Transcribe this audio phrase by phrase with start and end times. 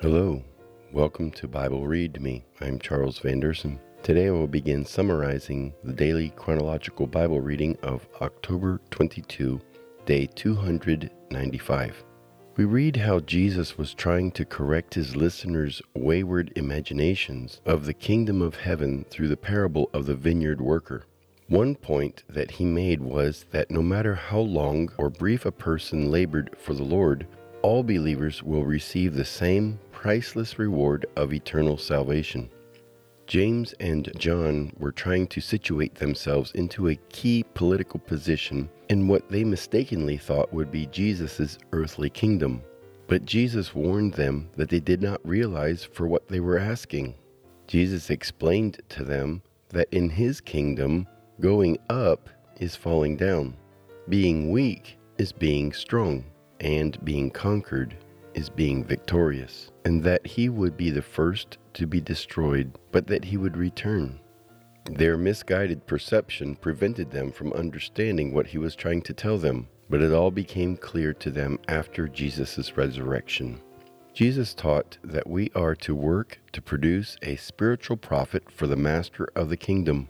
[0.00, 0.42] Hello,
[0.92, 2.44] welcome to Bible Read Me.
[2.60, 3.78] I'm Charles Van Deursen.
[4.02, 9.58] Today I will begin summarizing the daily chronological Bible reading of October 22,
[10.04, 12.04] day 295.
[12.56, 18.42] We read how Jesus was trying to correct his listeners' wayward imaginations of the kingdom
[18.42, 21.06] of heaven through the parable of the vineyard worker.
[21.48, 26.10] One point that he made was that no matter how long or brief a person
[26.10, 27.26] labored for the Lord,
[27.64, 32.50] all believers will receive the same priceless reward of eternal salvation.
[33.26, 39.26] James and John were trying to situate themselves into a key political position in what
[39.30, 42.60] they mistakenly thought would be Jesus' earthly kingdom.
[43.06, 47.14] But Jesus warned them that they did not realize for what they were asking.
[47.66, 49.40] Jesus explained to them
[49.70, 51.06] that in his kingdom,
[51.40, 52.28] going up
[52.60, 53.56] is falling down,
[54.10, 56.26] being weak is being strong
[56.60, 57.96] and being conquered
[58.34, 63.24] is being victorious, and that he would be the first to be destroyed, but that
[63.24, 64.20] he would return.
[64.90, 70.02] Their misguided perception prevented them from understanding what he was trying to tell them, but
[70.02, 73.60] it all became clear to them after Jesus' resurrection.
[74.12, 79.28] Jesus taught that we are to work to produce a spiritual profit for the master
[79.34, 80.08] of the kingdom.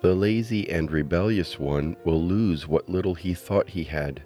[0.00, 4.22] The lazy and rebellious one will lose what little he thought he had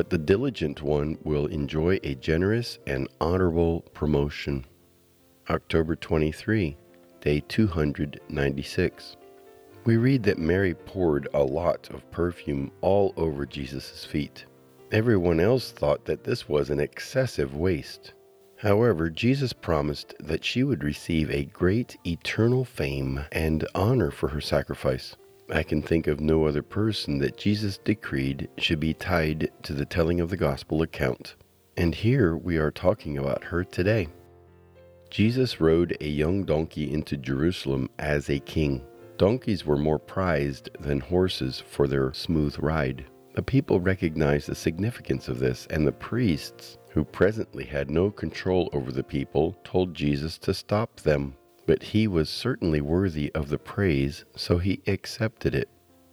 [0.00, 4.64] but the diligent one will enjoy a generous and honorable promotion.
[5.50, 6.74] October 23,
[7.20, 9.16] day 296.
[9.84, 14.46] We read that Mary poured a lot of perfume all over Jesus' feet.
[14.90, 18.14] Everyone else thought that this was an excessive waste.
[18.56, 24.40] However, Jesus promised that she would receive a great eternal fame and honor for her
[24.40, 25.14] sacrifice.
[25.52, 29.84] I can think of no other person that Jesus decreed should be tied to the
[29.84, 31.34] telling of the gospel account.
[31.76, 34.08] And here we are talking about her today.
[35.10, 38.84] Jesus rode a young donkey into Jerusalem as a king.
[39.16, 43.04] Donkeys were more prized than horses for their smooth ride.
[43.34, 48.70] The people recognized the significance of this, and the priests, who presently had no control
[48.72, 51.34] over the people, told Jesus to stop them
[51.70, 55.68] but he was certainly worthy of the praise, so he accepted it.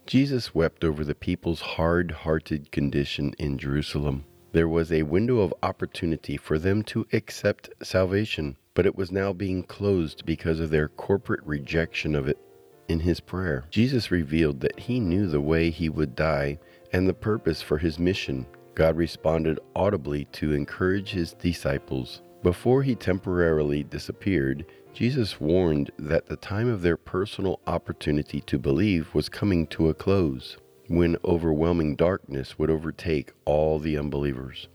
[0.06, 4.24] Jesus wept over the people's hard hearted condition in Jerusalem.
[4.52, 9.32] There was a window of opportunity for them to accept salvation, but it was now
[9.32, 12.38] being closed because of their corporate rejection of it.
[12.86, 16.60] In his prayer, Jesus revealed that he knew the way he would die
[16.92, 18.46] and the purpose for his mission.
[18.76, 22.22] God responded audibly to encourage his disciples.
[22.44, 29.14] Before he temporarily disappeared, Jesus warned that the time of their personal opportunity to believe
[29.14, 30.56] was coming to a close,
[30.88, 34.68] when overwhelming darkness would overtake all the unbelievers.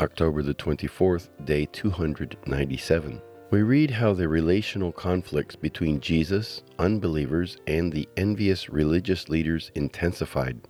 [0.00, 3.20] October the 24th, day 297.
[3.50, 10.60] We read how the relational conflicts between Jesus, unbelievers, and the envious religious leaders intensified.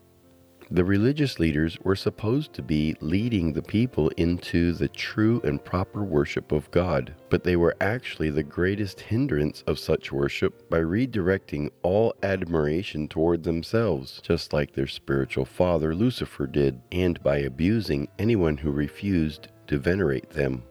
[0.70, 6.02] The religious leaders were supposed to be leading the people into the true and proper
[6.02, 11.70] worship of God, but they were actually the greatest hindrance of such worship by redirecting
[11.82, 18.56] all admiration toward themselves, just like their spiritual father Lucifer did, and by abusing anyone
[18.56, 20.62] who refused to venerate them.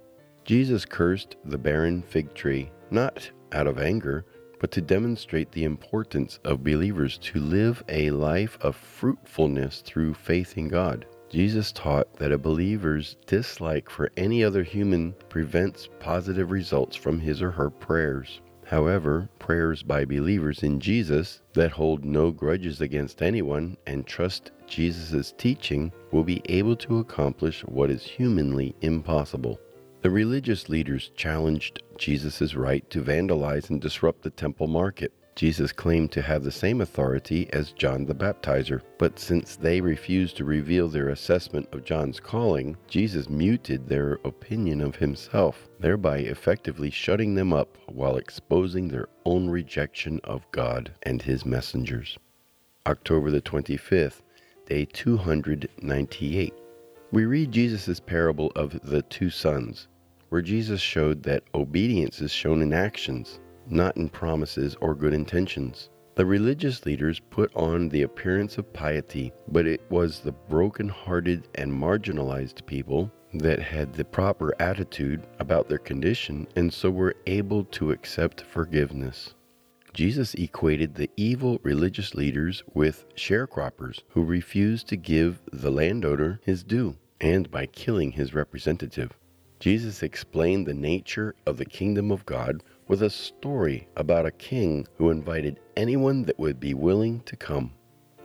[0.43, 4.25] Jesus cursed the barren fig tree, not out of anger,
[4.63, 10.57] but to demonstrate the importance of believers to live a life of fruitfulness through faith
[10.57, 11.05] in God.
[11.29, 17.41] Jesus taught that a believer's dislike for any other human prevents positive results from his
[17.41, 18.39] or her prayers.
[18.65, 25.33] However, prayers by believers in Jesus that hold no grudges against anyone and trust Jesus'
[25.37, 29.59] teaching will be able to accomplish what is humanly impossible.
[30.03, 35.13] The religious leaders challenged Jesus' right to vandalize and disrupt the temple market.
[35.33, 40.35] Jesus claimed to have the same authority as John the Baptizer, but since they refused
[40.35, 46.89] to reveal their assessment of John's calling, Jesus muted their opinion of himself, thereby effectively
[46.89, 52.17] shutting them up while exposing their own rejection of God and his messengers.
[52.85, 54.21] October the 25th,
[54.65, 56.53] day 298.
[57.13, 59.87] We read Jesus' parable of the two sons
[60.33, 65.91] where Jesus showed that obedience is shown in actions, not in promises or good intentions.
[66.15, 71.71] The religious leaders put on the appearance of piety, but it was the broken-hearted and
[71.71, 77.91] marginalized people that had the proper attitude about their condition and so were able to
[77.91, 79.35] accept forgiveness.
[79.93, 86.63] Jesus equated the evil religious leaders with sharecroppers who refused to give the landowner his
[86.63, 89.11] due, and by killing his representative.
[89.63, 94.85] Jesus explained the nature of the kingdom of God with a story about a king
[94.97, 97.71] who invited anyone that would be willing to come.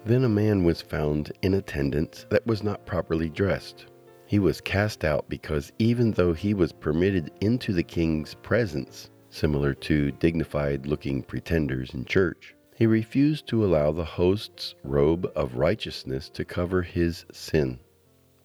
[0.05, 3.87] Then a man was found in attendance that was not properly dressed.
[4.27, 9.75] He was cast out because even though he was permitted into the king's presence, similar
[9.75, 16.29] to dignified looking pretenders in church, he refused to allow the host's robe of righteousness
[16.31, 17.79] to cover his sin.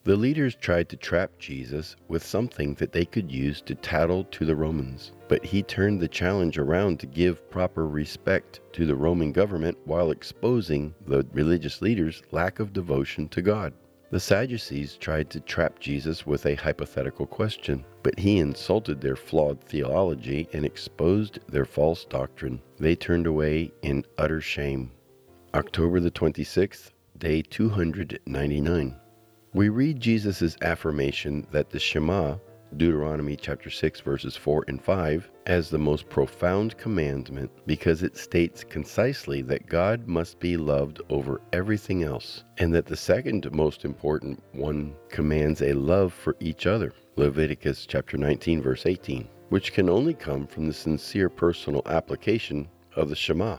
[0.06, 4.46] The leaders tried to trap Jesus with something that they could use to tattle to
[4.46, 9.32] the Romans, but he turned the challenge around to give proper respect to the Roman
[9.32, 13.72] government while exposing the religious leaders' lack of devotion to God.
[14.12, 19.64] The Sadducees tried to trap Jesus with a hypothetical question, but he insulted their flawed
[19.64, 22.62] theology and exposed their false doctrine.
[22.78, 24.92] They turned away in utter shame.
[25.54, 29.00] October the 26th, day 299.
[29.56, 32.38] We read Jesus' affirmation that the Shema,
[32.76, 38.64] Deuteronomy chapter 6 verses 4 and 5, as the most profound commandment because it states
[38.64, 44.42] concisely that God must be loved over everything else, and that the second most important
[44.54, 46.92] one commands a love for each other.
[47.16, 53.08] Leviticus chapter 19 verse 18, which can only come from the sincere personal application of
[53.08, 53.58] the Shema.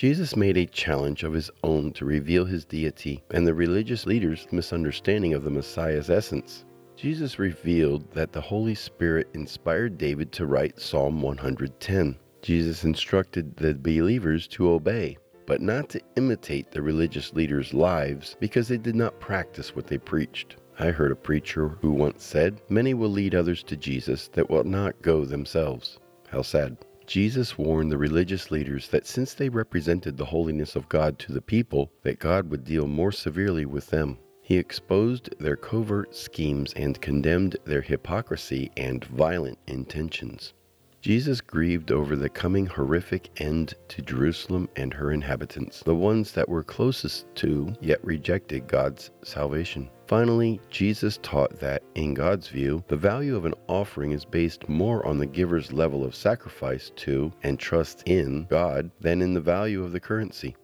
[0.00, 4.46] Jesus made a challenge of his own to reveal his deity and the religious leaders'
[4.50, 6.64] misunderstanding of the Messiah's essence.
[6.96, 12.16] Jesus revealed that the Holy Spirit inspired David to write Psalm 110.
[12.40, 18.68] Jesus instructed the believers to obey, but not to imitate the religious leaders' lives because
[18.68, 20.56] they did not practice what they preached.
[20.78, 24.64] I heard a preacher who once said, Many will lead others to Jesus that will
[24.64, 25.98] not go themselves.
[26.30, 26.78] How sad.
[27.10, 31.42] Jesus warned the religious leaders that since they represented the holiness of God to the
[31.42, 34.16] people, that God would deal more severely with them.
[34.40, 40.54] He exposed their covert schemes and condemned their hypocrisy and violent intentions.
[41.00, 46.48] Jesus grieved over the coming horrific end to Jerusalem and her inhabitants, the ones that
[46.48, 49.90] were closest to, yet rejected God's salvation.
[50.10, 55.06] Finally, Jesus taught that, in God's view, the value of an offering is based more
[55.06, 59.84] on the giver's level of sacrifice to and trust in God than in the value
[59.84, 60.56] of the currency.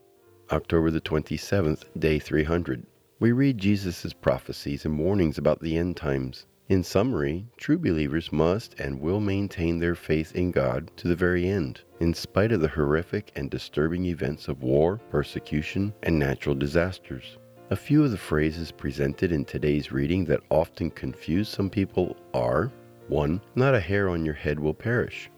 [0.51, 2.85] October the 27th, day 300.
[3.21, 6.47] We read Jesus' prophecies and warnings about the end times.
[6.69, 11.47] In summary, true believers must and will maintain their faith in God to the very
[11.47, 17.39] end, in spite of the horrific and disturbing events of war, persecution, and natural disasters.
[17.69, 22.71] A few of the phrases presented in today's reading that often confuse some people are
[23.09, 23.41] 1.
[23.57, 25.29] Not a hair on your head will perish.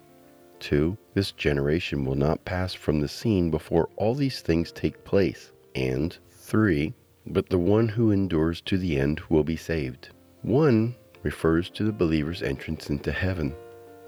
[0.61, 0.95] 2.
[1.15, 5.53] This generation will not pass from the scene before all these things take place.
[5.75, 6.93] And 3.
[7.29, 10.11] But the one who endures to the end will be saved.
[10.43, 13.55] 1 refers to the believer's entrance into heaven.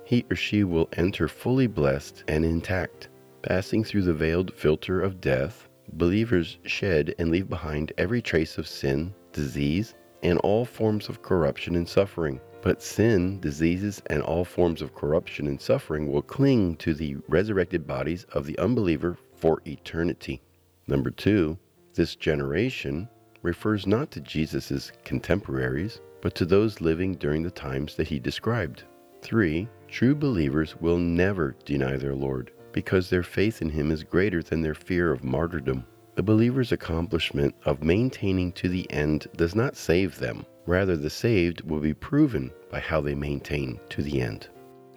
[0.05, 3.09] He or she will enter fully blessed and intact.
[3.41, 8.67] Passing through the veiled filter of death, believers shed and leave behind every trace of
[8.69, 12.41] sin, disease, and all forms of corruption and suffering.
[12.63, 17.87] But sin, diseases, and all forms of corruption and suffering will cling to the resurrected
[17.87, 20.43] bodies of the unbeliever for eternity.
[20.87, 21.59] Number two,
[21.95, 23.09] this generation
[23.43, 28.85] refers not to Jesus' contemporaries, but to those living during the times that he described.
[29.23, 29.69] 3.
[29.89, 34.63] True believers will never deny their Lord, because their faith in him is greater than
[34.63, 35.85] their fear of martyrdom.
[36.15, 40.45] The believer's accomplishment of maintaining to the end does not save them.
[40.67, 44.49] Rather, the saved will be proven by how they maintain to the end.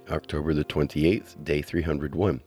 [0.09, 2.41] October the 28th, day 301.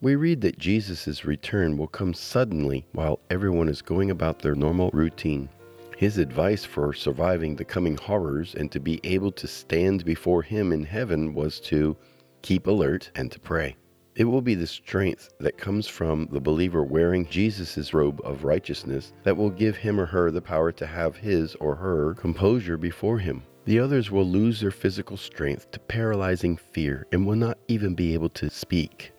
[0.00, 4.90] We read that Jesus' return will come suddenly while everyone is going about their normal
[4.92, 5.48] routine.
[5.96, 10.72] His advice for surviving the coming horrors and to be able to stand before Him
[10.72, 11.96] in heaven was to
[12.42, 13.76] keep alert and to pray.
[14.14, 19.14] It will be the strength that comes from the believer wearing Jesus' robe of righteousness
[19.22, 23.18] that will give him or her the power to have his or her composure before
[23.18, 23.42] Him.
[23.64, 28.12] The others will lose their physical strength to paralyzing fear and will not even be
[28.12, 29.12] able to speak.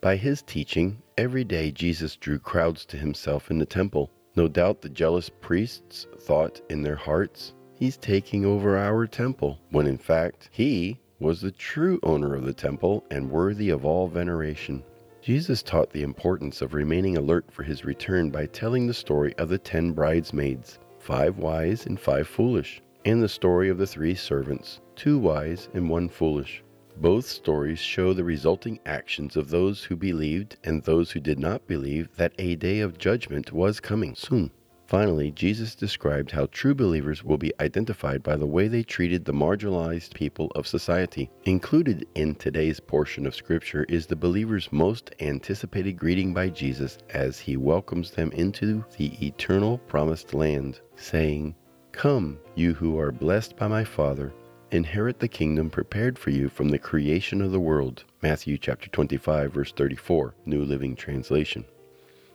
[0.00, 4.10] By his teaching, every day Jesus drew crowds to himself in the temple.
[4.36, 9.86] No doubt the jealous priests thought in their hearts, He's taking over our temple, when
[9.86, 14.82] in fact, He was the true owner of the temple and worthy of all veneration.
[15.20, 19.50] Jesus taught the importance of remaining alert for his return by telling the story of
[19.50, 24.80] the ten bridesmaids, five wise and five foolish, and the story of the three servants,
[24.96, 26.62] two wise and one foolish.
[26.96, 31.66] Both stories show the resulting actions of those who believed and those who did not
[31.66, 34.50] believe that a day of judgment was coming soon.
[34.90, 39.32] Finally, Jesus described how true believers will be identified by the way they treated the
[39.32, 41.30] marginalized people of society.
[41.44, 47.38] Included in today's portion of Scripture is the believer's most anticipated greeting by Jesus as
[47.38, 51.54] he welcomes them into the eternal promised land, saying,
[51.92, 54.32] Come, you who are blessed by my Father,
[54.72, 58.02] inherit the kingdom prepared for you from the creation of the world.
[58.22, 61.64] Matthew chapter 25 verse 34, New Living Translation.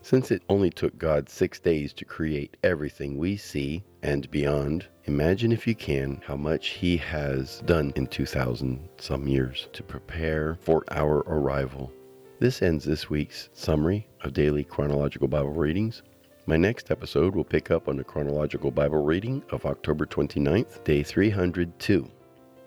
[0.06, 5.52] Since it only took God six days to create everything we see and beyond, imagine
[5.52, 10.84] if you can how much He has done in 2,000 some years to prepare for
[10.92, 11.92] our arrival.
[12.38, 16.04] This ends this week's summary of daily chronological Bible readings.
[16.46, 21.02] My next episode will pick up on the chronological Bible reading of October 29th, day
[21.02, 22.08] 302.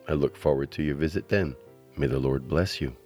[0.08, 1.54] I look forward to your visit then.
[1.96, 2.96] May the Lord bless you.